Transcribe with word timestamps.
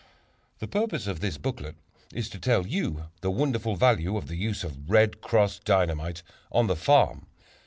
The 0.57 0.67
purpose 0.67 1.05
of 1.05 1.19
this 1.19 1.37
booklet 1.37 1.75
is 2.11 2.27
to 2.29 2.39
tell 2.39 2.65
you 2.65 3.09
the 3.21 3.29
wonderful 3.29 3.75
value 3.75 4.17
of 4.17 4.29
the 4.29 4.35
use 4.35 4.63
of 4.63 4.89
"Red 4.89 5.21
Cross" 5.21 5.59
Dynamite 5.59 6.23
on 6.51 6.65
the 6.65 6.75
farm. 6.75 7.27